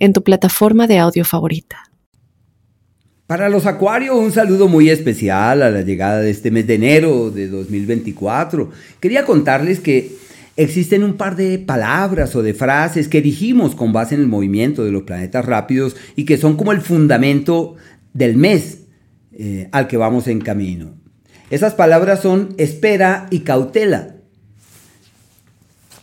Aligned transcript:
en 0.00 0.12
tu 0.12 0.24
plataforma 0.24 0.88
de 0.88 0.98
audio 0.98 1.24
favorita. 1.24 1.90
Para 3.28 3.48
los 3.48 3.66
acuarios, 3.66 4.16
un 4.16 4.32
saludo 4.32 4.66
muy 4.66 4.90
especial 4.90 5.62
a 5.62 5.70
la 5.70 5.82
llegada 5.82 6.20
de 6.20 6.30
este 6.30 6.50
mes 6.50 6.66
de 6.66 6.74
enero 6.74 7.30
de 7.30 7.46
2024. 7.46 8.72
Quería 8.98 9.24
contarles 9.24 9.78
que 9.78 10.16
existen 10.56 11.04
un 11.04 11.14
par 11.14 11.36
de 11.36 11.60
palabras 11.60 12.34
o 12.34 12.42
de 12.42 12.54
frases 12.54 13.06
que 13.06 13.22
dijimos 13.22 13.76
con 13.76 13.92
base 13.92 14.16
en 14.16 14.22
el 14.22 14.26
movimiento 14.26 14.84
de 14.84 14.90
los 14.90 15.04
planetas 15.04 15.44
rápidos 15.44 15.94
y 16.16 16.24
que 16.24 16.38
son 16.38 16.56
como 16.56 16.72
el 16.72 16.80
fundamento 16.80 17.76
del 18.12 18.36
mes 18.36 18.78
eh, 19.32 19.68
al 19.70 19.86
que 19.86 19.96
vamos 19.96 20.26
en 20.26 20.40
camino. 20.40 20.96
Esas 21.50 21.74
palabras 21.74 22.20
son 22.20 22.54
espera 22.58 23.28
y 23.30 23.40
cautela. 23.40 24.16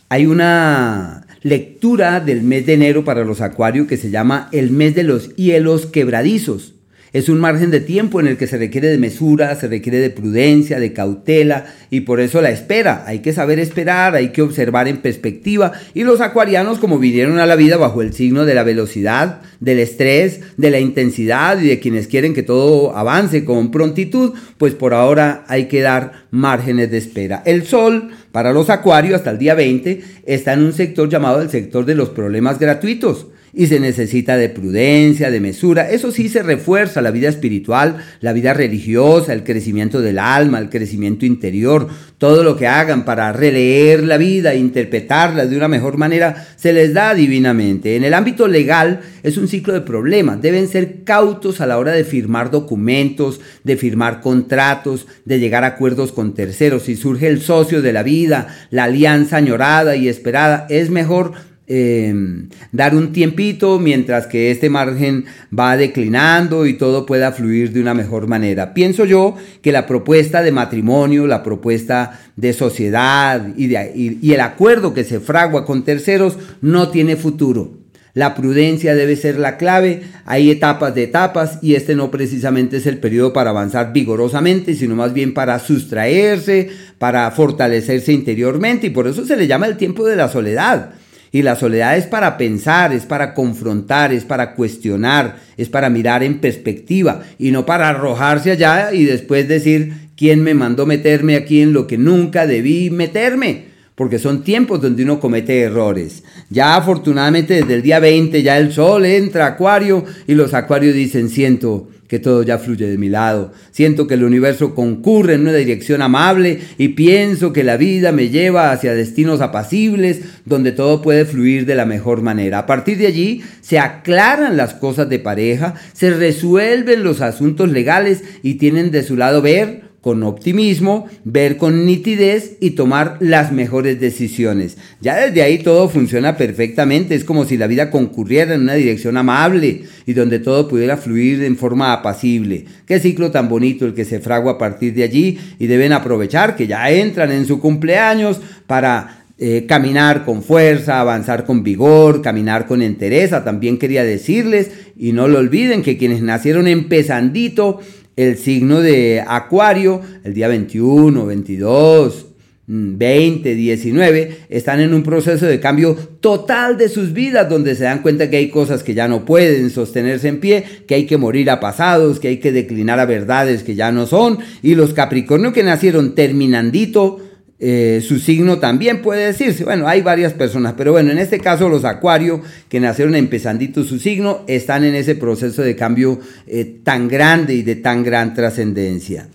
Hay 0.08 0.24
una 0.24 1.27
lectura 1.42 2.20
del 2.20 2.42
mes 2.42 2.66
de 2.66 2.74
enero 2.74 3.04
para 3.04 3.24
los 3.24 3.40
acuarios 3.40 3.86
que 3.86 3.96
se 3.96 4.10
llama 4.10 4.48
el 4.52 4.70
mes 4.70 4.94
de 4.94 5.02
los 5.02 5.34
hielos 5.36 5.86
quebradizos. 5.86 6.74
Es 7.12 7.30
un 7.30 7.40
margen 7.40 7.70
de 7.70 7.80
tiempo 7.80 8.20
en 8.20 8.26
el 8.26 8.36
que 8.36 8.46
se 8.46 8.58
requiere 8.58 8.88
de 8.88 8.98
mesura, 8.98 9.54
se 9.54 9.66
requiere 9.66 9.98
de 9.98 10.10
prudencia, 10.10 10.78
de 10.78 10.92
cautela 10.92 11.64
y 11.90 12.00
por 12.00 12.20
eso 12.20 12.42
la 12.42 12.50
espera. 12.50 13.04
Hay 13.06 13.20
que 13.20 13.32
saber 13.32 13.58
esperar, 13.58 14.14
hay 14.14 14.28
que 14.28 14.42
observar 14.42 14.88
en 14.88 14.98
perspectiva 14.98 15.72
y 15.94 16.04
los 16.04 16.20
acuarianos 16.20 16.78
como 16.78 16.98
vinieron 16.98 17.38
a 17.38 17.46
la 17.46 17.56
vida 17.56 17.78
bajo 17.78 18.02
el 18.02 18.12
signo 18.12 18.44
de 18.44 18.54
la 18.54 18.62
velocidad, 18.62 19.40
del 19.60 19.78
estrés, 19.78 20.40
de 20.58 20.70
la 20.70 20.80
intensidad 20.80 21.58
y 21.60 21.68
de 21.68 21.80
quienes 21.80 22.08
quieren 22.08 22.34
que 22.34 22.42
todo 22.42 22.94
avance 22.94 23.44
con 23.44 23.70
prontitud, 23.70 24.34
pues 24.58 24.74
por 24.74 24.92
ahora 24.92 25.44
hay 25.48 25.64
que 25.66 25.80
dar 25.80 26.26
márgenes 26.30 26.90
de 26.90 26.98
espera. 26.98 27.42
El 27.46 27.64
sol 27.64 28.10
para 28.32 28.52
los 28.52 28.68
acuarios 28.68 29.14
hasta 29.14 29.30
el 29.30 29.38
día 29.38 29.54
20 29.54 30.02
está 30.26 30.52
en 30.52 30.62
un 30.62 30.74
sector 30.74 31.08
llamado 31.08 31.40
el 31.40 31.48
sector 31.48 31.86
de 31.86 31.94
los 31.94 32.10
problemas 32.10 32.58
gratuitos 32.58 33.28
y 33.52 33.66
se 33.66 33.80
necesita 33.80 34.36
de 34.36 34.48
prudencia, 34.48 35.30
de 35.30 35.40
mesura. 35.40 35.90
Eso 35.90 36.12
sí 36.12 36.28
se 36.28 36.42
refuerza 36.42 37.00
la 37.02 37.10
vida 37.10 37.28
espiritual, 37.28 37.96
la 38.20 38.32
vida 38.32 38.54
religiosa, 38.54 39.32
el 39.32 39.44
crecimiento 39.44 40.00
del 40.00 40.18
alma, 40.18 40.58
el 40.58 40.70
crecimiento 40.70 41.24
interior. 41.26 41.88
Todo 42.18 42.42
lo 42.42 42.56
que 42.56 42.66
hagan 42.66 43.04
para 43.04 43.32
releer 43.32 44.02
la 44.02 44.16
vida 44.16 44.54
interpretarla 44.54 45.46
de 45.46 45.56
una 45.56 45.68
mejor 45.68 45.96
manera 45.96 46.46
se 46.56 46.72
les 46.72 46.92
da 46.92 47.14
divinamente. 47.14 47.96
En 47.96 48.04
el 48.04 48.14
ámbito 48.14 48.48
legal 48.48 49.00
es 49.22 49.36
un 49.36 49.48
ciclo 49.48 49.74
de 49.74 49.80
problemas. 49.80 50.42
Deben 50.42 50.68
ser 50.68 51.04
cautos 51.04 51.60
a 51.60 51.66
la 51.66 51.78
hora 51.78 51.92
de 51.92 52.04
firmar 52.04 52.50
documentos, 52.50 53.40
de 53.64 53.76
firmar 53.76 54.20
contratos, 54.20 55.06
de 55.24 55.38
llegar 55.38 55.64
a 55.64 55.68
acuerdos 55.68 56.12
con 56.12 56.34
terceros. 56.34 56.84
Si 56.84 56.96
surge 56.96 57.28
el 57.28 57.40
socio 57.40 57.82
de 57.82 57.92
la 57.92 58.02
vida, 58.02 58.48
la 58.70 58.84
alianza 58.84 59.36
añorada 59.36 59.96
y 59.96 60.08
esperada, 60.08 60.66
es 60.68 60.90
mejor 60.90 61.32
Em, 61.70 62.48
dar 62.72 62.94
un 62.94 63.12
tiempito 63.12 63.78
mientras 63.78 64.26
que 64.26 64.50
este 64.50 64.70
margen 64.70 65.26
va 65.56 65.76
declinando 65.76 66.64
y 66.64 66.72
todo 66.72 67.04
pueda 67.04 67.30
fluir 67.30 67.72
de 67.72 67.82
una 67.82 67.92
mejor 67.92 68.26
manera. 68.26 68.72
Pienso 68.72 69.04
yo 69.04 69.36
que 69.60 69.70
la 69.70 69.86
propuesta 69.86 70.40
de 70.40 70.50
matrimonio, 70.50 71.26
la 71.26 71.42
propuesta 71.42 72.18
de 72.36 72.54
sociedad 72.54 73.48
y, 73.54 73.76
y 73.76 74.32
el 74.32 74.40
acuerdo 74.40 74.94
que 74.94 75.04
se 75.04 75.20
fragua 75.20 75.66
con 75.66 75.84
terceros 75.84 76.38
no 76.62 76.88
tiene 76.88 77.16
futuro. 77.16 77.74
La 78.14 78.34
prudencia 78.34 78.94
debe 78.94 79.16
ser 79.16 79.38
la 79.38 79.58
clave, 79.58 80.04
hay 80.24 80.50
etapas 80.50 80.94
de 80.94 81.02
etapas 81.02 81.58
y 81.60 81.74
este 81.74 81.94
no 81.94 82.10
precisamente 82.10 82.78
es 82.78 82.86
el 82.86 82.96
periodo 82.96 83.34
para 83.34 83.50
avanzar 83.50 83.92
vigorosamente, 83.92 84.74
sino 84.74 84.96
más 84.96 85.12
bien 85.12 85.34
para 85.34 85.58
sustraerse, 85.58 86.70
para 86.98 87.30
fortalecerse 87.30 88.14
interiormente 88.14 88.86
y 88.86 88.90
por 88.90 89.06
eso 89.06 89.26
se 89.26 89.36
le 89.36 89.46
llama 89.46 89.66
el 89.66 89.76
tiempo 89.76 90.06
de 90.06 90.16
la 90.16 90.28
soledad. 90.28 90.94
Y 91.30 91.42
la 91.42 91.56
soledad 91.56 91.96
es 91.96 92.06
para 92.06 92.36
pensar, 92.36 92.92
es 92.92 93.04
para 93.04 93.34
confrontar, 93.34 94.12
es 94.12 94.24
para 94.24 94.54
cuestionar, 94.54 95.36
es 95.56 95.68
para 95.68 95.90
mirar 95.90 96.22
en 96.22 96.40
perspectiva 96.40 97.22
y 97.38 97.50
no 97.50 97.66
para 97.66 97.88
arrojarse 97.88 98.50
allá 98.50 98.92
y 98.92 99.04
después 99.04 99.46
decir 99.48 100.10
quién 100.16 100.42
me 100.42 100.54
mandó 100.54 100.86
meterme 100.86 101.36
aquí 101.36 101.60
en 101.60 101.72
lo 101.72 101.86
que 101.86 101.98
nunca 101.98 102.46
debí 102.46 102.90
meterme. 102.90 103.67
Porque 103.98 104.20
son 104.20 104.44
tiempos 104.44 104.80
donde 104.80 105.02
uno 105.02 105.18
comete 105.18 105.60
errores. 105.60 106.22
Ya 106.50 106.76
afortunadamente 106.76 107.54
desde 107.54 107.74
el 107.74 107.82
día 107.82 107.98
20 107.98 108.44
ya 108.44 108.56
el 108.56 108.72
sol 108.72 109.04
entra 109.04 109.44
a 109.44 109.48
acuario 109.48 110.04
y 110.28 110.34
los 110.34 110.54
acuarios 110.54 110.94
dicen 110.94 111.28
siento 111.28 111.88
que 112.06 112.20
todo 112.20 112.44
ya 112.44 112.58
fluye 112.58 112.88
de 112.88 112.96
mi 112.96 113.08
lado. 113.08 113.52
Siento 113.72 114.06
que 114.06 114.14
el 114.14 114.22
universo 114.22 114.72
concurre 114.76 115.34
en 115.34 115.40
una 115.40 115.52
dirección 115.52 116.00
amable 116.00 116.60
y 116.78 116.90
pienso 116.90 117.52
que 117.52 117.64
la 117.64 117.76
vida 117.76 118.12
me 118.12 118.28
lleva 118.28 118.70
hacia 118.70 118.94
destinos 118.94 119.40
apacibles 119.40 120.20
donde 120.44 120.70
todo 120.70 121.02
puede 121.02 121.24
fluir 121.24 121.66
de 121.66 121.74
la 121.74 121.84
mejor 121.84 122.22
manera. 122.22 122.60
A 122.60 122.66
partir 122.66 122.98
de 122.98 123.08
allí 123.08 123.42
se 123.62 123.80
aclaran 123.80 124.56
las 124.56 124.74
cosas 124.74 125.08
de 125.08 125.18
pareja, 125.18 125.74
se 125.92 126.10
resuelven 126.10 127.02
los 127.02 127.20
asuntos 127.20 127.68
legales 127.68 128.22
y 128.44 128.54
tienen 128.54 128.92
de 128.92 129.02
su 129.02 129.16
lado 129.16 129.42
ver 129.42 129.87
con 130.00 130.22
optimismo, 130.22 131.06
ver 131.24 131.56
con 131.56 131.84
nitidez 131.84 132.56
y 132.60 132.70
tomar 132.70 133.16
las 133.20 133.52
mejores 133.52 134.00
decisiones. 134.00 134.76
Ya 135.00 135.16
desde 135.16 135.42
ahí 135.42 135.58
todo 135.58 135.88
funciona 135.88 136.36
perfectamente, 136.36 137.14
es 137.14 137.24
como 137.24 137.44
si 137.44 137.56
la 137.56 137.66
vida 137.66 137.90
concurriera 137.90 138.54
en 138.54 138.62
una 138.62 138.74
dirección 138.74 139.16
amable 139.16 139.82
y 140.06 140.12
donde 140.12 140.38
todo 140.38 140.68
pudiera 140.68 140.96
fluir 140.96 141.42
en 141.42 141.56
forma 141.56 141.92
apacible. 141.92 142.64
Qué 142.86 143.00
ciclo 143.00 143.30
tan 143.30 143.48
bonito 143.48 143.86
el 143.86 143.94
que 143.94 144.04
se 144.04 144.20
fragua 144.20 144.52
a 144.52 144.58
partir 144.58 144.94
de 144.94 145.02
allí 145.02 145.38
y 145.58 145.66
deben 145.66 145.92
aprovechar 145.92 146.54
que 146.54 146.66
ya 146.66 146.90
entran 146.90 147.32
en 147.32 147.44
su 147.46 147.60
cumpleaños 147.60 148.40
para 148.66 149.18
eh, 149.40 149.66
caminar 149.68 150.24
con 150.24 150.42
fuerza, 150.42 150.98
avanzar 150.98 151.44
con 151.44 151.62
vigor, 151.62 152.22
caminar 152.22 152.66
con 152.66 152.82
entereza. 152.82 153.44
También 153.44 153.78
quería 153.78 154.02
decirles, 154.02 154.70
y 154.96 155.12
no 155.12 155.28
lo 155.28 155.38
olviden, 155.38 155.82
que 155.82 155.96
quienes 155.96 156.22
nacieron 156.22 156.66
empezandito 156.66 157.78
el 158.18 158.36
signo 158.36 158.80
de 158.80 159.22
Acuario, 159.24 160.00
el 160.24 160.34
día 160.34 160.48
21, 160.48 161.24
22, 161.24 162.26
20, 162.66 163.54
19, 163.54 164.38
están 164.48 164.80
en 164.80 164.92
un 164.92 165.04
proceso 165.04 165.46
de 165.46 165.60
cambio 165.60 165.94
total 166.18 166.76
de 166.76 166.88
sus 166.88 167.12
vidas, 167.12 167.48
donde 167.48 167.76
se 167.76 167.84
dan 167.84 168.02
cuenta 168.02 168.28
que 168.28 168.38
hay 168.38 168.48
cosas 168.50 168.82
que 168.82 168.94
ya 168.94 169.06
no 169.06 169.24
pueden 169.24 169.70
sostenerse 169.70 170.26
en 170.26 170.40
pie, 170.40 170.64
que 170.88 170.96
hay 170.96 171.06
que 171.06 171.16
morir 171.16 171.48
a 171.48 171.60
pasados, 171.60 172.18
que 172.18 172.26
hay 172.26 172.36
que 172.38 172.50
declinar 172.50 172.98
a 172.98 173.06
verdades 173.06 173.62
que 173.62 173.76
ya 173.76 173.92
no 173.92 174.04
son, 174.04 174.38
y 174.62 174.74
los 174.74 174.94
Capricornio 174.94 175.52
que 175.52 175.62
nacieron 175.62 176.16
terminandito, 176.16 177.20
eh, 177.60 178.00
su 178.06 178.20
signo 178.20 178.58
también 178.58 179.02
puede 179.02 179.26
decirse. 179.26 179.64
Bueno, 179.64 179.88
hay 179.88 180.00
varias 180.00 180.32
personas, 180.32 180.74
pero 180.76 180.92
bueno, 180.92 181.10
en 181.10 181.18
este 181.18 181.40
caso 181.40 181.68
los 181.68 181.84
acuarios 181.84 182.40
que 182.68 182.78
nacieron 182.78 183.16
empezandito 183.16 183.82
su 183.82 183.98
signo 183.98 184.44
están 184.46 184.84
en 184.84 184.94
ese 184.94 185.16
proceso 185.16 185.62
de 185.62 185.74
cambio 185.74 186.20
eh, 186.46 186.64
tan 186.84 187.08
grande 187.08 187.54
y 187.54 187.62
de 187.62 187.76
tan 187.76 188.04
gran 188.04 188.34
trascendencia. 188.34 189.28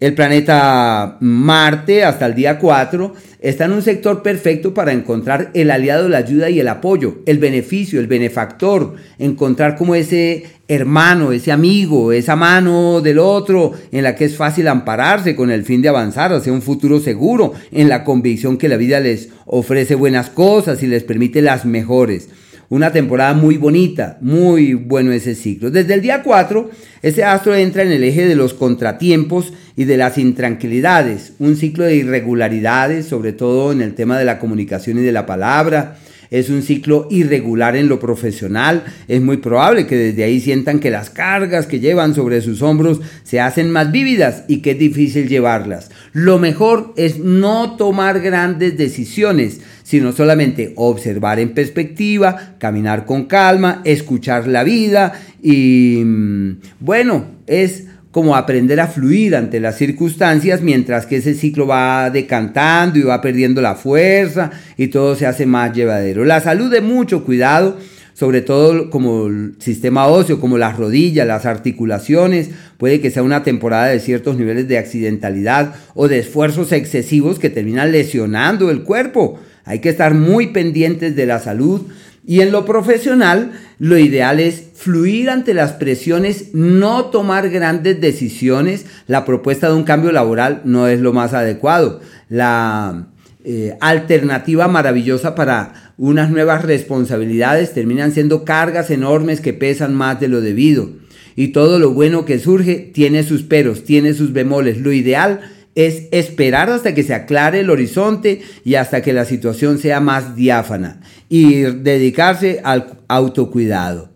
El 0.00 0.14
planeta 0.14 1.18
Marte 1.20 2.02
hasta 2.02 2.26
el 2.26 2.34
día 2.34 2.58
4 2.58 3.14
está 3.38 3.66
en 3.66 3.72
un 3.72 3.82
sector 3.82 4.24
perfecto 4.24 4.74
para 4.74 4.92
encontrar 4.92 5.52
el 5.54 5.70
aliado, 5.70 6.08
la 6.08 6.18
ayuda 6.18 6.50
y 6.50 6.58
el 6.58 6.66
apoyo, 6.66 7.18
el 7.26 7.38
beneficio, 7.38 8.00
el 8.00 8.08
benefactor, 8.08 8.96
encontrar 9.18 9.76
como 9.76 9.94
ese 9.94 10.46
hermano, 10.66 11.30
ese 11.30 11.52
amigo, 11.52 12.10
esa 12.10 12.34
mano 12.34 13.02
del 13.02 13.20
otro 13.20 13.72
en 13.92 14.02
la 14.02 14.16
que 14.16 14.24
es 14.24 14.36
fácil 14.36 14.66
ampararse 14.66 15.36
con 15.36 15.52
el 15.52 15.64
fin 15.64 15.80
de 15.80 15.90
avanzar 15.90 16.32
hacia 16.32 16.52
un 16.52 16.62
futuro 16.62 16.98
seguro, 16.98 17.52
en 17.70 17.88
la 17.88 18.02
convicción 18.02 18.56
que 18.58 18.68
la 18.68 18.76
vida 18.76 18.98
les 18.98 19.28
ofrece 19.46 19.94
buenas 19.94 20.28
cosas 20.28 20.82
y 20.82 20.88
les 20.88 21.04
permite 21.04 21.40
las 21.40 21.64
mejores. 21.64 22.30
Una 22.74 22.90
temporada 22.90 23.34
muy 23.34 23.56
bonita, 23.56 24.18
muy 24.20 24.74
bueno 24.74 25.12
ese 25.12 25.36
ciclo. 25.36 25.70
Desde 25.70 25.94
el 25.94 26.00
día 26.02 26.24
4, 26.24 26.70
ese 27.02 27.22
astro 27.22 27.54
entra 27.54 27.84
en 27.84 27.92
el 27.92 28.02
eje 28.02 28.26
de 28.26 28.34
los 28.34 28.52
contratiempos 28.52 29.52
y 29.76 29.84
de 29.84 29.96
las 29.96 30.18
intranquilidades, 30.18 31.34
un 31.38 31.54
ciclo 31.54 31.84
de 31.84 31.94
irregularidades, 31.94 33.06
sobre 33.06 33.32
todo 33.32 33.70
en 33.70 33.80
el 33.80 33.94
tema 33.94 34.18
de 34.18 34.24
la 34.24 34.40
comunicación 34.40 34.98
y 34.98 35.02
de 35.02 35.12
la 35.12 35.24
palabra, 35.24 35.98
es 36.32 36.50
un 36.50 36.62
ciclo 36.62 37.06
irregular 37.12 37.76
en 37.76 37.88
lo 37.88 38.00
profesional, 38.00 38.82
es 39.06 39.22
muy 39.22 39.36
probable 39.36 39.86
que 39.86 39.94
desde 39.94 40.24
ahí 40.24 40.40
sientan 40.40 40.80
que 40.80 40.90
las 40.90 41.10
cargas 41.10 41.68
que 41.68 41.78
llevan 41.78 42.12
sobre 42.12 42.40
sus 42.40 42.60
hombros 42.60 43.00
se 43.22 43.38
hacen 43.38 43.70
más 43.70 43.92
vívidas 43.92 44.42
y 44.48 44.56
que 44.56 44.72
es 44.72 44.78
difícil 44.80 45.28
llevarlas. 45.28 45.92
Lo 46.12 46.40
mejor 46.40 46.92
es 46.96 47.20
no 47.20 47.76
tomar 47.76 48.20
grandes 48.20 48.76
decisiones, 48.76 49.60
sino 49.84 50.10
solamente 50.10 50.72
observar 50.74 51.38
en 51.38 51.50
perspectiva, 51.50 52.56
caminar 52.58 53.04
con 53.04 53.26
calma, 53.26 53.82
escuchar 53.84 54.48
la 54.48 54.64
vida 54.64 55.12
y 55.40 56.02
mm, 56.04 56.56
bueno, 56.80 57.26
es 57.46 57.84
como 58.10 58.36
aprender 58.36 58.80
a 58.80 58.86
fluir 58.86 59.36
ante 59.36 59.60
las 59.60 59.76
circunstancias 59.76 60.62
mientras 60.62 61.04
que 61.04 61.16
ese 61.16 61.34
ciclo 61.34 61.66
va 61.66 62.10
decantando 62.10 62.98
y 62.98 63.02
va 63.02 63.20
perdiendo 63.20 63.60
la 63.60 63.74
fuerza 63.74 64.52
y 64.76 64.86
todo 64.86 65.16
se 65.16 65.26
hace 65.26 65.46
más 65.46 65.72
llevadero. 65.74 66.24
La 66.24 66.40
salud 66.40 66.70
de 66.70 66.80
mucho 66.80 67.24
cuidado, 67.24 67.76
sobre 68.14 68.40
todo 68.40 68.88
como 68.88 69.26
el 69.26 69.56
sistema 69.58 70.06
óseo, 70.06 70.40
como 70.40 70.58
las 70.58 70.76
rodillas, 70.78 71.26
las 71.26 71.44
articulaciones, 71.44 72.50
puede 72.78 73.00
que 73.00 73.10
sea 73.10 73.24
una 73.24 73.42
temporada 73.42 73.86
de 73.86 73.98
ciertos 73.98 74.38
niveles 74.38 74.68
de 74.68 74.78
accidentalidad 74.78 75.74
o 75.94 76.06
de 76.06 76.20
esfuerzos 76.20 76.70
excesivos 76.70 77.40
que 77.40 77.50
terminan 77.50 77.90
lesionando 77.90 78.70
el 78.70 78.84
cuerpo. 78.84 79.40
Hay 79.64 79.80
que 79.80 79.88
estar 79.88 80.14
muy 80.14 80.48
pendientes 80.48 81.16
de 81.16 81.26
la 81.26 81.40
salud 81.40 81.82
y 82.26 82.40
en 82.40 82.52
lo 82.52 82.64
profesional, 82.64 83.52
lo 83.78 83.98
ideal 83.98 84.40
es 84.40 84.64
fluir 84.74 85.28
ante 85.28 85.52
las 85.52 85.72
presiones, 85.72 86.54
no 86.54 87.06
tomar 87.06 87.50
grandes 87.50 88.00
decisiones. 88.00 88.86
La 89.06 89.26
propuesta 89.26 89.68
de 89.68 89.74
un 89.74 89.84
cambio 89.84 90.10
laboral 90.10 90.62
no 90.64 90.88
es 90.88 91.00
lo 91.00 91.12
más 91.12 91.34
adecuado. 91.34 92.00
La 92.30 93.08
eh, 93.44 93.76
alternativa 93.80 94.68
maravillosa 94.68 95.34
para 95.34 95.92
unas 95.98 96.30
nuevas 96.30 96.64
responsabilidades 96.64 97.74
terminan 97.74 98.12
siendo 98.12 98.44
cargas 98.44 98.90
enormes 98.90 99.42
que 99.42 99.52
pesan 99.52 99.94
más 99.94 100.18
de 100.18 100.28
lo 100.28 100.40
debido. 100.40 100.88
Y 101.36 101.48
todo 101.48 101.78
lo 101.78 101.90
bueno 101.90 102.24
que 102.24 102.38
surge 102.38 102.90
tiene 102.94 103.22
sus 103.22 103.42
peros, 103.42 103.84
tiene 103.84 104.14
sus 104.14 104.32
bemoles. 104.32 104.78
Lo 104.78 104.92
ideal 104.92 105.40
es 105.74 106.04
esperar 106.12 106.70
hasta 106.70 106.94
que 106.94 107.02
se 107.02 107.14
aclare 107.14 107.60
el 107.60 107.70
horizonte 107.70 108.42
y 108.64 108.76
hasta 108.76 109.02
que 109.02 109.12
la 109.12 109.24
situación 109.24 109.78
sea 109.78 110.00
más 110.00 110.36
diáfana 110.36 111.00
y 111.28 111.62
dedicarse 111.62 112.60
al 112.64 112.98
autocuidado. 113.08 114.10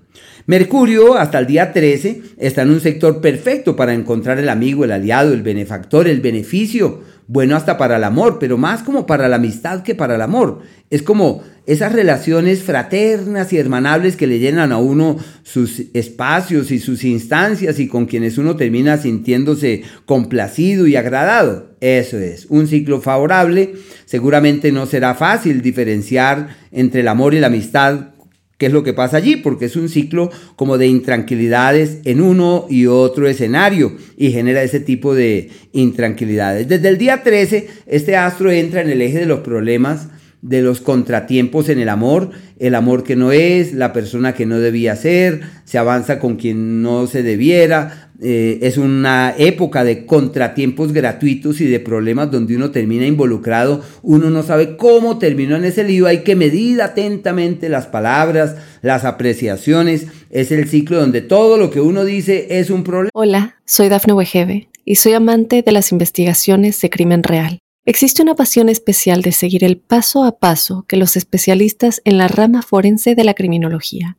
Mercurio, 0.47 1.17
hasta 1.19 1.39
el 1.41 1.47
día 1.47 1.73
13, 1.73 2.23
está 2.39 2.63
en 2.63 2.71
un 2.71 2.81
sector 2.81 3.21
perfecto 3.21 3.77
para 3.77 3.93
encontrar 3.93 4.39
el 4.39 4.49
amigo, 4.49 4.85
el 4.85 4.93
aliado, 4.93 5.35
el 5.35 5.43
benefactor, 5.43 6.09
el 6.09 6.23
beneficio, 6.23 7.03
bueno 7.29 7.57
hasta 7.57 7.77
para 7.77 7.97
el 7.99 8.05
amor, 8.05 8.39
pero 8.41 8.57
más 8.57 8.83
como 8.83 9.07
para 9.07 9.29
la 9.29 9.37
amistad 9.37 9.83
que 9.83 9.95
para 9.95 10.17
el 10.17 10.23
amor. 10.23 10.63
Es 10.91 11.03
como 11.03 11.43
esas 11.67 11.93
relaciones 11.93 12.63
fraternas 12.63 13.53
y 13.53 13.59
hermanables 13.59 14.17
que 14.17 14.27
le 14.27 14.39
llenan 14.39 14.73
a 14.73 14.79
uno 14.79 15.19
sus 15.43 15.83
espacios 15.93 16.71
y 16.71 16.79
sus 16.79 17.05
instancias 17.05 17.79
y 17.79 17.87
con 17.87 18.07
quienes 18.07 18.39
uno 18.39 18.57
termina 18.57 18.97
sintiéndose 18.97 19.83
complacido 20.07 20.87
y 20.87 20.97
agradado. 20.97 21.77
Eso 21.81 22.19
es, 22.19 22.47
un 22.49 22.67
ciclo 22.67 23.03
favorable. 23.03 23.75
Seguramente 24.07 24.73
no 24.73 24.87
será 24.87 25.15
fácil 25.15 25.61
diferenciar 25.61 26.57
entre 26.73 27.03
el 27.03 27.09
amor 27.09 27.35
y 27.35 27.41
la 27.41 27.49
amistad 27.49 28.15
qué 28.59 28.67
es 28.67 28.73
lo 28.73 28.83
que 28.83 28.93
pasa 28.93 29.17
allí, 29.17 29.37
porque 29.37 29.67
es 29.67 29.77
un 29.77 29.89
ciclo 29.89 30.31
como 30.57 30.77
de 30.77 30.89
intranquilidades 30.89 31.99
en 32.05 32.21
uno 32.21 32.67
y 32.69 32.87
otro 32.87 33.29
escenario 33.29 33.97
y 34.17 34.33
genera 34.33 34.63
ese 34.63 34.81
tipo 34.81 35.15
de 35.15 35.51
intranquilidades. 35.73 36.69
Desde 36.69 36.89
el 36.89 36.99
día 36.99 37.23
13, 37.23 37.69
este 37.87 38.17
astro 38.17 38.51
entra 38.51 38.83
en 38.83 38.91
el 38.91 39.01
eje 39.01 39.21
de 39.21 39.27
los 39.27 39.41
problemas 39.41 40.09
de 40.43 40.63
los 40.63 40.81
contratiempos 40.81 41.69
en 41.69 41.81
el 41.81 41.89
amor, 41.89 42.31
el 42.59 42.75
amor 42.75 43.03
que 43.03 43.17
no 43.17 43.33
es, 43.33 43.75
la 43.75 43.93
persona 43.93 44.35
que 44.35 44.47
no 44.47 44.59
debía 44.61 44.95
ser, 44.95 45.41
se 45.65 45.79
avanza 45.79 46.21
con 46.21 46.37
quien 46.37 46.81
no 46.81 47.07
se 47.07 47.23
debiera, 47.23 48.08
eh, 48.20 48.59
es 48.62 48.79
una 48.79 49.32
época 49.38 49.85
de 49.85 50.05
contratiempos 50.05 50.93
gratuitos 50.93 51.61
y 51.61 51.67
de 51.67 51.79
problemas 51.79 52.31
donde 52.32 52.56
uno 52.56 52.73
termina 52.73 53.06
involucrado, 53.06 53.82
uno 54.03 54.29
no 54.29 54.43
sabe 54.43 54.76
cómo 54.76 55.19
terminó 55.19 55.55
en 55.55 55.65
ese 55.65 55.85
lío, 55.85 56.06
hay 56.06 56.25
que 56.25 56.35
medir 56.35 56.82
atentamente 56.82 57.69
las 57.69 57.87
palabras, 57.87 58.56
las 58.82 59.05
apreciaciones, 59.05 60.06
es 60.31 60.50
el 60.50 60.69
ciclo 60.69 60.99
donde 60.99 61.20
todo 61.20 61.56
lo 61.59 61.70
que 61.70 61.81
uno 61.81 62.05
dice 62.05 62.59
es 62.59 62.70
un 62.70 62.82
problema. 62.82 63.11
Hola, 63.15 63.56
soy 63.65 63.88
Dafne 63.88 64.15
Wegebe 64.15 64.69
y 64.85 64.97
soy 64.97 65.12
amante 65.12 65.62
de 65.62 65.73
las 65.73 65.93
investigaciones 65.93 66.81
de 66.81 66.91
crimen 66.91 67.23
real. 67.23 67.61
Existe 67.85 68.21
una 68.21 68.35
pasión 68.35 68.69
especial 68.69 69.23
de 69.23 69.32
seguir 69.32 69.62
el 69.62 69.79
paso 69.79 70.25
a 70.25 70.38
paso 70.38 70.85
que 70.88 70.97
los 70.97 71.17
especialistas 71.17 72.03
en 72.05 72.19
la 72.19 72.26
rama 72.26 72.62
forense 72.62 73.14
de 73.14 73.25
la 73.25 73.35
criminología 73.35 74.19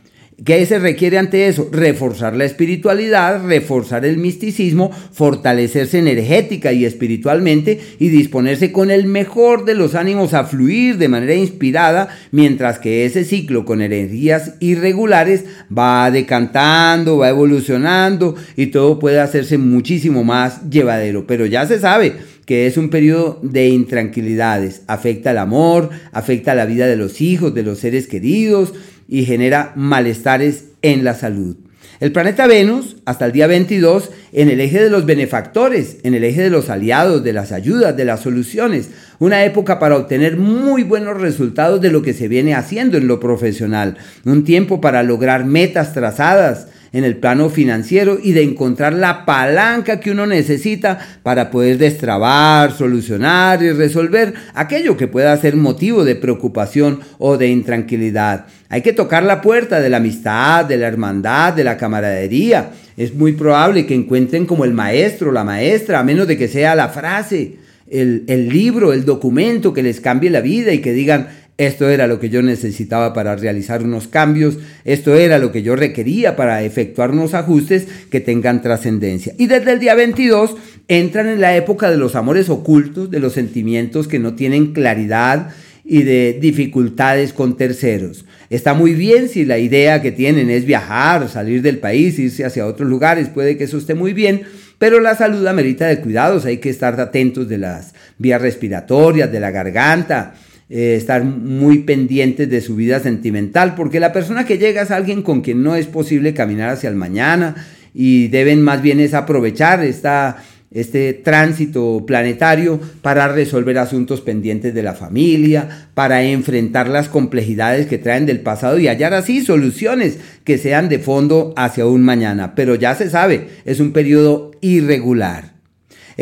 ¿Qué 0.43 0.65
se 0.65 0.79
requiere 0.79 1.19
ante 1.19 1.47
eso? 1.47 1.69
Reforzar 1.71 2.35
la 2.35 2.45
espiritualidad, 2.45 3.45
reforzar 3.45 4.05
el 4.05 4.17
misticismo, 4.17 4.89
fortalecerse 4.89 5.99
energética 5.99 6.73
y 6.73 6.83
espiritualmente 6.83 7.79
y 7.99 8.09
disponerse 8.09 8.71
con 8.71 8.89
el 8.89 9.05
mejor 9.05 9.65
de 9.65 9.75
los 9.75 9.93
ánimos 9.93 10.33
a 10.33 10.45
fluir 10.45 10.97
de 10.97 11.09
manera 11.09 11.35
inspirada, 11.35 12.09
mientras 12.31 12.79
que 12.79 13.05
ese 13.05 13.23
ciclo 13.23 13.65
con 13.65 13.83
energías 13.83 14.55
irregulares 14.59 15.45
va 15.71 16.09
decantando, 16.09 17.19
va 17.19 17.29
evolucionando 17.29 18.33
y 18.55 18.67
todo 18.67 18.97
puede 18.97 19.19
hacerse 19.19 19.59
muchísimo 19.59 20.23
más 20.23 20.67
llevadero. 20.71 21.27
Pero 21.27 21.45
ya 21.45 21.67
se 21.67 21.79
sabe, 21.79 22.15
que 22.47 22.65
es 22.65 22.77
un 22.77 22.89
periodo 22.89 23.39
de 23.43 23.67
intranquilidades. 23.67 24.81
Afecta 24.87 25.31
el 25.31 25.37
amor, 25.37 25.89
afecta 26.11 26.55
la 26.55 26.65
vida 26.65 26.87
de 26.87 26.97
los 26.97 27.21
hijos, 27.21 27.53
de 27.53 27.63
los 27.63 27.77
seres 27.77 28.07
queridos, 28.07 28.73
y 29.11 29.25
genera 29.25 29.73
malestares 29.75 30.69
en 30.81 31.03
la 31.03 31.13
salud. 31.13 31.57
El 31.99 32.13
planeta 32.13 32.47
Venus, 32.47 32.95
hasta 33.05 33.25
el 33.25 33.33
día 33.33 33.45
22, 33.45 34.09
en 34.31 34.49
el 34.49 34.61
eje 34.61 34.81
de 34.81 34.89
los 34.89 35.05
benefactores, 35.05 35.97
en 36.03 36.15
el 36.15 36.23
eje 36.23 36.41
de 36.41 36.49
los 36.49 36.69
aliados, 36.69 37.23
de 37.23 37.33
las 37.33 37.51
ayudas, 37.51 37.95
de 37.95 38.05
las 38.05 38.21
soluciones. 38.21 38.89
Una 39.19 39.43
época 39.43 39.77
para 39.77 39.97
obtener 39.97 40.37
muy 40.37 40.81
buenos 40.81 41.19
resultados 41.19 41.81
de 41.81 41.91
lo 41.91 42.01
que 42.01 42.13
se 42.13 42.29
viene 42.29 42.55
haciendo 42.55 42.97
en 42.97 43.07
lo 43.07 43.19
profesional. 43.19 43.97
Un 44.23 44.45
tiempo 44.45 44.81
para 44.81 45.03
lograr 45.03 45.45
metas 45.45 45.93
trazadas, 45.93 46.69
en 46.93 47.03
el 47.05 47.17
plano 47.17 47.49
financiero 47.49 48.19
y 48.21 48.33
de 48.33 48.43
encontrar 48.43 48.93
la 48.93 49.25
palanca 49.25 49.99
que 49.99 50.11
uno 50.11 50.25
necesita 50.25 50.99
para 51.23 51.49
poder 51.49 51.77
destrabar, 51.77 52.73
solucionar 52.73 53.63
y 53.63 53.71
resolver 53.71 54.33
aquello 54.53 54.97
que 54.97 55.07
pueda 55.07 55.35
ser 55.37 55.55
motivo 55.55 56.03
de 56.03 56.15
preocupación 56.15 56.99
o 57.17 57.37
de 57.37 57.47
intranquilidad. 57.47 58.45
Hay 58.69 58.81
que 58.81 58.93
tocar 58.93 59.23
la 59.23 59.41
puerta 59.41 59.79
de 59.79 59.89
la 59.89 59.97
amistad, 59.97 60.65
de 60.65 60.77
la 60.77 60.87
hermandad, 60.87 61.53
de 61.53 61.63
la 61.63 61.77
camaradería. 61.77 62.71
Es 62.97 63.13
muy 63.13 63.33
probable 63.33 63.85
que 63.85 63.95
encuentren 63.95 64.45
como 64.45 64.65
el 64.65 64.73
maestro, 64.73 65.31
la 65.31 65.43
maestra, 65.43 65.99
a 65.99 66.03
menos 66.03 66.27
de 66.27 66.37
que 66.37 66.47
sea 66.47 66.75
la 66.75 66.89
frase, 66.89 67.55
el, 67.89 68.23
el 68.27 68.49
libro, 68.49 68.93
el 68.93 69.05
documento 69.05 69.73
que 69.73 69.83
les 69.83 69.99
cambie 69.99 70.29
la 70.29 70.41
vida 70.41 70.71
y 70.71 70.79
que 70.79 70.93
digan, 70.93 71.27
esto 71.67 71.89
era 71.89 72.07
lo 72.07 72.19
que 72.19 72.29
yo 72.29 72.41
necesitaba 72.41 73.13
para 73.13 73.35
realizar 73.35 73.83
unos 73.83 74.07
cambios, 74.07 74.57
esto 74.83 75.13
era 75.13 75.37
lo 75.37 75.51
que 75.51 75.61
yo 75.61 75.75
requería 75.75 76.35
para 76.35 76.63
efectuar 76.63 77.11
unos 77.11 77.35
ajustes 77.35 77.85
que 78.09 78.19
tengan 78.19 78.63
trascendencia. 78.63 79.35
Y 79.37 79.45
desde 79.45 79.73
el 79.73 79.79
día 79.79 79.93
22 79.93 80.55
entran 80.87 81.27
en 81.27 81.39
la 81.39 81.55
época 81.55 81.91
de 81.91 81.97
los 81.97 82.15
amores 82.15 82.49
ocultos, 82.49 83.11
de 83.11 83.19
los 83.19 83.33
sentimientos 83.33 84.07
que 84.07 84.17
no 84.17 84.33
tienen 84.33 84.73
claridad 84.73 85.49
y 85.85 86.01
de 86.01 86.35
dificultades 86.41 87.31
con 87.31 87.57
terceros. 87.57 88.25
Está 88.49 88.73
muy 88.73 88.93
bien 88.93 89.29
si 89.29 89.45
la 89.45 89.59
idea 89.59 90.01
que 90.01 90.11
tienen 90.11 90.49
es 90.49 90.65
viajar, 90.65 91.29
salir 91.29 91.61
del 91.61 91.77
país, 91.77 92.17
irse 92.17 92.43
hacia 92.43 92.65
otros 92.65 92.89
lugares, 92.89 93.29
puede 93.29 93.55
que 93.55 93.65
eso 93.65 93.77
esté 93.77 93.93
muy 93.93 94.13
bien, 94.13 94.41
pero 94.79 94.99
la 94.99 95.15
salud 95.15 95.45
amerita 95.45 95.85
de 95.85 95.99
cuidados, 95.99 96.45
hay 96.45 96.57
que 96.57 96.71
estar 96.71 96.99
atentos 96.99 97.47
de 97.47 97.59
las 97.59 97.93
vías 98.17 98.41
respiratorias, 98.41 99.31
de 99.31 99.39
la 99.39 99.51
garganta, 99.51 100.33
eh, 100.73 100.95
estar 100.95 101.25
muy 101.25 101.79
pendientes 101.79 102.49
de 102.49 102.61
su 102.61 102.77
vida 102.77 103.01
sentimental, 103.01 103.75
porque 103.75 103.99
la 103.99 104.13
persona 104.13 104.45
que 104.45 104.57
llega 104.57 104.83
es 104.83 104.91
alguien 104.91 105.21
con 105.21 105.41
quien 105.41 105.63
no 105.63 105.75
es 105.75 105.85
posible 105.85 106.33
caminar 106.33 106.69
hacia 106.69 106.89
el 106.89 106.95
mañana 106.95 107.55
y 107.93 108.29
deben 108.29 108.61
más 108.61 108.81
bien 108.81 109.01
es 109.01 109.13
aprovechar 109.13 109.83
esta, 109.83 110.41
este 110.71 111.11
tránsito 111.11 112.05
planetario 112.07 112.79
para 113.01 113.27
resolver 113.27 113.77
asuntos 113.79 114.21
pendientes 114.21 114.73
de 114.73 114.81
la 114.81 114.93
familia, 114.93 115.89
para 115.93 116.23
enfrentar 116.23 116.87
las 116.87 117.09
complejidades 117.09 117.87
que 117.87 117.97
traen 117.97 118.25
del 118.25 118.39
pasado 118.39 118.79
y 118.79 118.87
hallar 118.87 119.13
así 119.13 119.41
soluciones 119.41 120.19
que 120.45 120.57
sean 120.57 120.87
de 120.87 120.99
fondo 120.99 121.53
hacia 121.57 121.85
un 121.85 122.01
mañana. 122.01 122.55
Pero 122.55 122.75
ya 122.75 122.95
se 122.95 123.09
sabe, 123.09 123.49
es 123.65 123.81
un 123.81 123.91
periodo 123.91 124.51
irregular. 124.61 125.50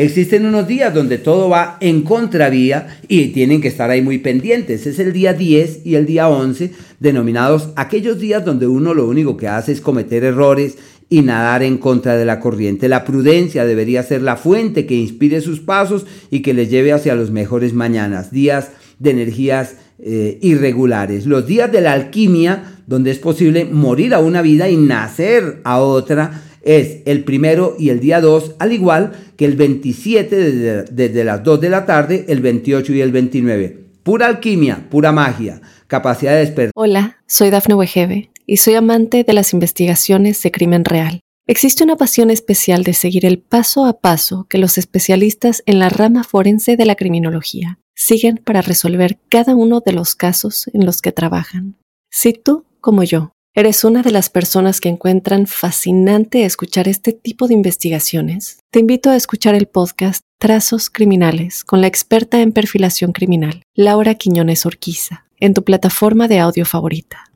Existen 0.00 0.46
unos 0.46 0.66
días 0.66 0.94
donde 0.94 1.18
todo 1.18 1.50
va 1.50 1.76
en 1.78 2.00
contravía 2.00 3.00
y 3.06 3.26
tienen 3.28 3.60
que 3.60 3.68
estar 3.68 3.90
ahí 3.90 4.00
muy 4.00 4.16
pendientes. 4.16 4.86
Es 4.86 4.98
el 4.98 5.12
día 5.12 5.34
10 5.34 5.82
y 5.84 5.94
el 5.94 6.06
día 6.06 6.30
11, 6.30 6.70
denominados 7.00 7.68
aquellos 7.76 8.18
días 8.18 8.42
donde 8.42 8.66
uno 8.66 8.94
lo 8.94 9.06
único 9.06 9.36
que 9.36 9.46
hace 9.46 9.72
es 9.72 9.82
cometer 9.82 10.24
errores 10.24 10.78
y 11.10 11.20
nadar 11.20 11.62
en 11.62 11.76
contra 11.76 12.16
de 12.16 12.24
la 12.24 12.40
corriente. 12.40 12.88
La 12.88 13.04
prudencia 13.04 13.66
debería 13.66 14.02
ser 14.02 14.22
la 14.22 14.38
fuente 14.38 14.86
que 14.86 14.94
inspire 14.94 15.42
sus 15.42 15.60
pasos 15.60 16.06
y 16.30 16.40
que 16.40 16.54
les 16.54 16.70
lleve 16.70 16.94
hacia 16.94 17.14
los 17.14 17.30
mejores 17.30 17.74
mañanas, 17.74 18.30
días 18.30 18.70
de 18.98 19.10
energías 19.10 19.74
eh, 19.98 20.38
irregulares. 20.40 21.26
Los 21.26 21.46
días 21.46 21.70
de 21.70 21.82
la 21.82 21.92
alquimia, 21.92 22.78
donde 22.86 23.10
es 23.10 23.18
posible 23.18 23.66
morir 23.66 24.14
a 24.14 24.20
una 24.20 24.40
vida 24.40 24.70
y 24.70 24.78
nacer 24.78 25.60
a 25.62 25.78
otra, 25.78 26.44
es 26.62 26.98
el 27.06 27.24
primero 27.24 27.76
y 27.78 27.90
el 27.90 28.00
día 28.00 28.20
2, 28.20 28.56
al 28.58 28.72
igual 28.72 29.12
que 29.36 29.44
el 29.44 29.56
27 29.56 30.36
desde, 30.36 30.84
desde 30.84 31.24
las 31.24 31.42
2 31.42 31.60
de 31.60 31.68
la 31.70 31.86
tarde, 31.86 32.24
el 32.28 32.40
28 32.40 32.92
y 32.92 33.00
el 33.00 33.12
29. 33.12 33.78
Pura 34.02 34.26
alquimia, 34.26 34.86
pura 34.90 35.12
magia, 35.12 35.60
capacidad 35.86 36.32
de 36.32 36.38
despertar. 36.40 36.72
Hola, 36.74 37.18
soy 37.26 37.50
Dafne 37.50 37.74
Wegebe 37.74 38.30
y 38.46 38.56
soy 38.58 38.74
amante 38.74 39.24
de 39.24 39.32
las 39.32 39.52
investigaciones 39.52 40.42
de 40.42 40.50
crimen 40.50 40.84
real. 40.84 41.20
Existe 41.46 41.82
una 41.82 41.96
pasión 41.96 42.30
especial 42.30 42.84
de 42.84 42.94
seguir 42.94 43.26
el 43.26 43.40
paso 43.40 43.84
a 43.84 44.00
paso 44.00 44.46
que 44.48 44.58
los 44.58 44.78
especialistas 44.78 45.62
en 45.66 45.78
la 45.78 45.88
rama 45.88 46.22
forense 46.22 46.76
de 46.76 46.84
la 46.84 46.94
criminología 46.94 47.78
siguen 47.94 48.36
para 48.36 48.62
resolver 48.62 49.18
cada 49.28 49.54
uno 49.54 49.80
de 49.84 49.92
los 49.92 50.14
casos 50.14 50.70
en 50.72 50.86
los 50.86 51.02
que 51.02 51.12
trabajan. 51.12 51.76
Si 52.10 52.32
tú, 52.32 52.64
como 52.80 53.02
yo, 53.02 53.32
eres 53.60 53.84
una 53.84 54.00
de 54.00 54.10
las 54.10 54.30
personas 54.30 54.80
que 54.80 54.88
encuentran 54.88 55.46
fascinante 55.46 56.46
escuchar 56.46 56.88
este 56.88 57.12
tipo 57.12 57.46
de 57.46 57.52
investigaciones, 57.52 58.58
te 58.70 58.80
invito 58.80 59.10
a 59.10 59.16
escuchar 59.16 59.54
el 59.54 59.66
podcast 59.66 60.22
Trazos 60.38 60.88
Criminales 60.88 61.62
con 61.62 61.82
la 61.82 61.86
experta 61.86 62.40
en 62.40 62.52
perfilación 62.52 63.12
criminal, 63.12 63.62
Laura 63.74 64.14
Quiñones 64.14 64.64
Orquiza, 64.64 65.26
en 65.40 65.52
tu 65.52 65.62
plataforma 65.62 66.26
de 66.26 66.38
audio 66.38 66.64
favorita. 66.64 67.30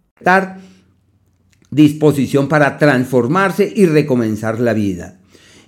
Disposición 1.70 2.48
para 2.48 2.78
transformarse 2.78 3.70
y 3.76 3.84
recomenzar 3.84 4.60
la 4.60 4.72
vida. 4.72 5.18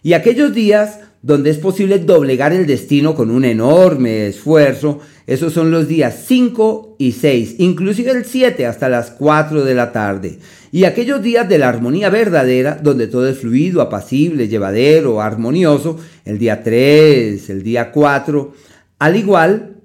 Y 0.02 0.14
aquellos 0.14 0.54
días 0.54 1.00
donde 1.26 1.50
es 1.50 1.58
posible 1.58 1.98
doblegar 1.98 2.52
el 2.52 2.68
destino 2.68 3.16
con 3.16 3.32
un 3.32 3.44
enorme 3.44 4.28
esfuerzo. 4.28 5.00
Esos 5.26 5.52
son 5.52 5.72
los 5.72 5.88
días 5.88 6.22
5 6.24 6.94
y 7.00 7.10
6, 7.10 7.56
inclusive 7.58 8.12
el 8.12 8.24
7 8.24 8.64
hasta 8.64 8.88
las 8.88 9.10
4 9.10 9.64
de 9.64 9.74
la 9.74 9.90
tarde. 9.90 10.38
Y 10.70 10.84
aquellos 10.84 11.20
días 11.20 11.48
de 11.48 11.58
la 11.58 11.68
armonía 11.68 12.10
verdadera, 12.10 12.78
donde 12.80 13.08
todo 13.08 13.28
es 13.28 13.38
fluido, 13.38 13.82
apacible, 13.82 14.46
llevadero, 14.46 15.20
armonioso, 15.20 15.98
el 16.24 16.38
día 16.38 16.62
3, 16.62 17.50
el 17.50 17.64
día 17.64 17.90
4, 17.90 18.54
al 19.00 19.16
igual 19.16 19.78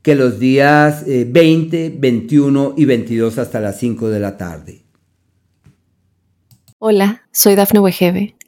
que 0.00 0.14
los 0.14 0.38
días 0.38 1.04
20, 1.06 1.86
eh, 1.86 1.94
21 1.98 2.74
y 2.78 2.86
22 2.86 3.36
hasta 3.36 3.60
las 3.60 3.78
5 3.78 4.08
de 4.08 4.20
la 4.20 4.38
tarde. 4.38 4.84
Hola, 6.78 7.24
soy 7.30 7.56
Dafne 7.56 7.80
Wegebe 7.80 8.35